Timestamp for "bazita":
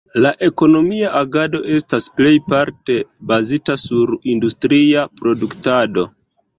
3.35-3.79